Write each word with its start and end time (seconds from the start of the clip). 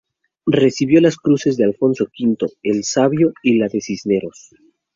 Recibió 0.47 0.99
las 0.99 1.15
cruces 1.15 1.57
de 1.57 1.65
Alfonso 1.65 2.05
X 2.05 2.35
el 2.63 2.83
Sabio 2.83 3.33
y 3.43 3.59
la 3.59 3.67
de 3.67 3.81
Cisneros. 3.81 4.49